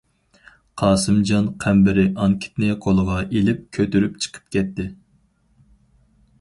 قاسىمجان 0.81 1.49
قەمبىرى 1.65 2.07
ئانكىتنى 2.23 2.71
قولىغا 2.87 3.21
ئېلىپ 3.27 3.63
كۆتۈرۈپ 3.79 4.19
چىقىپ 4.25 4.53
كەتتى. 4.59 4.91